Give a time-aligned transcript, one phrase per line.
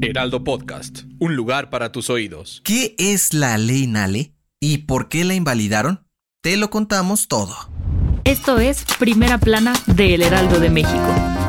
[0.00, 2.62] Heraldo Podcast, un lugar para tus oídos.
[2.64, 6.06] ¿Qué es la ley Nale y por qué la invalidaron?
[6.42, 7.54] Te lo contamos todo.
[8.24, 11.45] Esto es Primera Plana de El Heraldo de México.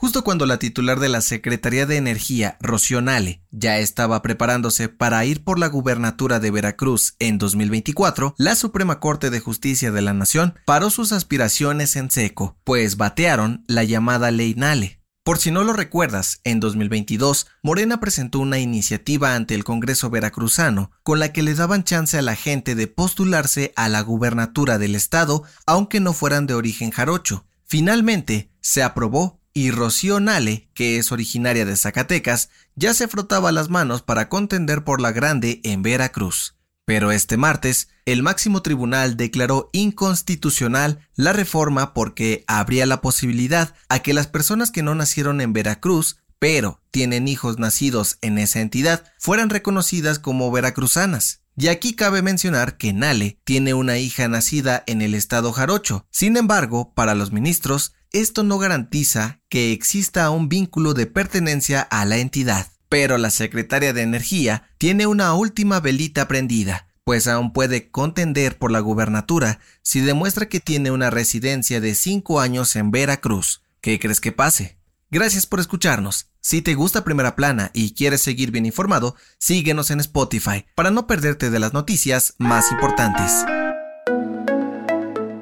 [0.00, 5.22] Justo cuando la titular de la Secretaría de Energía, Rocío Nale, ya estaba preparándose para
[5.26, 10.14] ir por la gubernatura de Veracruz en 2024, la Suprema Corte de Justicia de la
[10.14, 15.02] Nación paró sus aspiraciones en seco, pues batearon la llamada Ley Nale.
[15.22, 20.92] Por si no lo recuerdas, en 2022, Morena presentó una iniciativa ante el Congreso veracruzano
[21.02, 24.94] con la que le daban chance a la gente de postularse a la gubernatura del
[24.94, 27.44] estado, aunque no fueran de origen jarocho.
[27.66, 33.68] Finalmente, se aprobó y Rocío Nale, que es originaria de Zacatecas, ya se frotaba las
[33.68, 36.56] manos para contender por la grande en Veracruz.
[36.84, 44.00] Pero este martes, el máximo tribunal declaró inconstitucional la reforma porque habría la posibilidad a
[44.00, 49.04] que las personas que no nacieron en Veracruz, pero tienen hijos nacidos en esa entidad,
[49.18, 51.42] fueran reconocidas como veracruzanas.
[51.56, 56.06] Y aquí cabe mencionar que Nale tiene una hija nacida en el estado jarocho.
[56.10, 62.04] Sin embargo, para los ministros, esto no garantiza que exista un vínculo de pertenencia a
[62.04, 62.68] la entidad.
[62.88, 68.72] Pero la secretaria de Energía tiene una última velita prendida, pues aún puede contender por
[68.72, 73.62] la gubernatura si demuestra que tiene una residencia de 5 años en Veracruz.
[73.80, 74.78] ¿Qué crees que pase?
[75.10, 76.30] Gracias por escucharnos.
[76.40, 81.06] Si te gusta Primera Plana y quieres seguir bien informado, síguenos en Spotify para no
[81.06, 83.44] perderte de las noticias más importantes.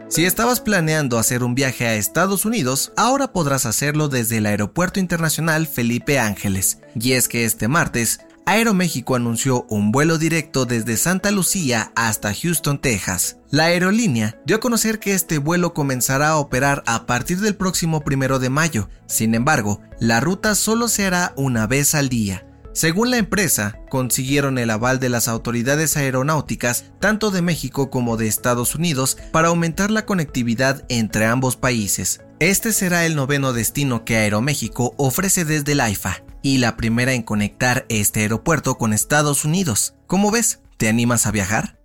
[0.09, 5.01] Si estabas planeando hacer un viaje a Estados Unidos, ahora podrás hacerlo desde el Aeropuerto
[5.01, 6.81] Internacional Felipe Ángeles.
[6.99, 12.81] Y es que este martes, Aeroméxico anunció un vuelo directo desde Santa Lucía hasta Houston,
[12.81, 13.37] Texas.
[13.51, 18.03] La aerolínea dio a conocer que este vuelo comenzará a operar a partir del próximo
[18.03, 18.89] primero de mayo.
[19.07, 22.48] Sin embargo, la ruta solo se hará una vez al día.
[22.79, 28.29] Según la empresa, consiguieron el aval de las autoridades aeronáuticas tanto de México como de
[28.29, 32.21] Estados Unidos para aumentar la conectividad entre ambos países.
[32.39, 37.25] Este será el noveno destino que Aeroméxico ofrece desde el AIFA y la primera en
[37.25, 39.97] conectar este aeropuerto con Estados Unidos.
[40.07, 40.61] ¿Cómo ves?
[40.77, 41.81] ¿Te animas a viajar?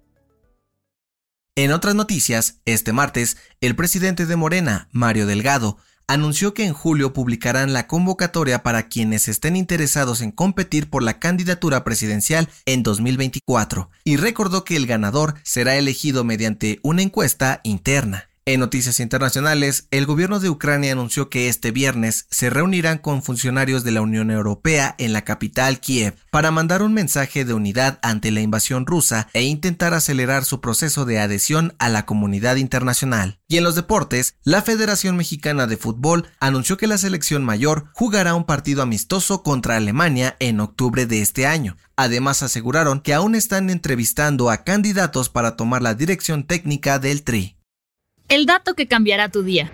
[1.55, 7.13] En otras noticias, este martes, el presidente de Morena, Mario Delgado, anunció que en julio
[7.13, 13.89] publicarán la convocatoria para quienes estén interesados en competir por la candidatura presidencial en 2024
[14.03, 18.29] y recordó que el ganador será elegido mediante una encuesta interna.
[18.45, 23.85] En noticias internacionales, el gobierno de Ucrania anunció que este viernes se reunirán con funcionarios
[23.85, 28.31] de la Unión Europea en la capital Kiev para mandar un mensaje de unidad ante
[28.31, 33.39] la invasión rusa e intentar acelerar su proceso de adhesión a la comunidad internacional.
[33.47, 38.35] Y en los deportes, la Federación Mexicana de Fútbol anunció que la selección mayor jugará
[38.35, 41.77] un partido amistoso contra Alemania en octubre de este año.
[41.95, 47.55] Además aseguraron que aún están entrevistando a candidatos para tomar la dirección técnica del TRI.
[48.33, 49.71] El dato que cambiará tu día.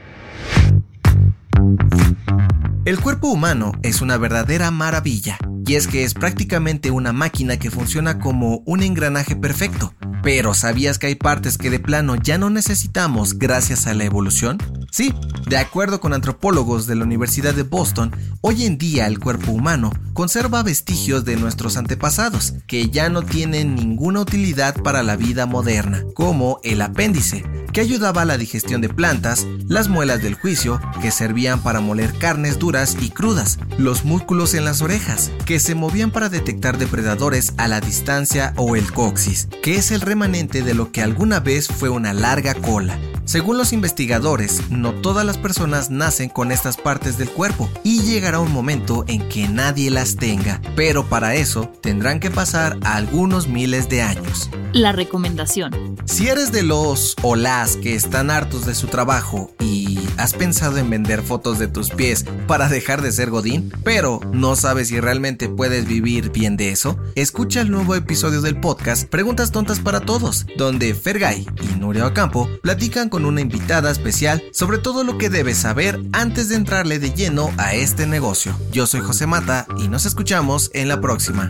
[2.84, 7.72] El cuerpo humano es una verdadera maravilla, y es que es prácticamente una máquina que
[7.72, 9.94] funciona como un engranaje perfecto.
[10.24, 14.58] Pero ¿sabías que hay partes que de plano ya no necesitamos gracias a la evolución?
[14.92, 15.14] Sí,
[15.48, 18.12] de acuerdo con antropólogos de la Universidad de Boston,
[18.42, 23.76] hoy en día el cuerpo humano conserva vestigios de nuestros antepasados, que ya no tienen
[23.76, 28.90] ninguna utilidad para la vida moderna, como el apéndice, que ayudaba a la digestión de
[28.90, 34.56] plantas, las muelas del juicio, que servían para moler carnes duras y crudas, los músculos
[34.56, 39.48] en las orejas, que se movían para detectar depredadores a la distancia, o el coxis,
[39.62, 43.00] que es el remanente de lo que alguna vez fue una larga cola.
[43.30, 48.40] Según los investigadores, no todas las personas nacen con estas partes del cuerpo y llegará
[48.40, 53.88] un momento en que nadie las tenga, pero para eso tendrán que pasar algunos miles
[53.88, 54.50] de años.
[54.74, 55.96] La recomendación.
[56.06, 60.78] Si eres de los o las que están hartos de su trabajo y has pensado
[60.78, 65.00] en vender fotos de tus pies para dejar de ser Godín, pero no sabes si
[65.00, 70.02] realmente puedes vivir bien de eso, escucha el nuevo episodio del podcast Preguntas Tontas para
[70.02, 75.30] Todos, donde Fergay y Nuria Ocampo platican con una invitada especial sobre todo lo que
[75.30, 78.56] debes saber antes de entrarle de lleno a este negocio.
[78.72, 81.50] Yo soy José Mata y nos escuchamos en la próxima.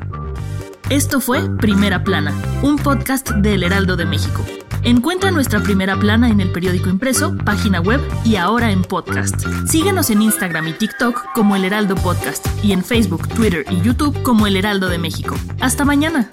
[0.89, 2.33] Esto fue Primera Plana,
[2.63, 4.43] un podcast del Heraldo de México.
[4.81, 9.35] Encuentra nuestra primera plana en el periódico impreso, página web y ahora en podcast.
[9.67, 14.19] Síguenos en Instagram y TikTok como El Heraldo Podcast y en Facebook, Twitter y YouTube
[14.23, 15.35] como El Heraldo de México.
[15.59, 16.29] Hasta mañana.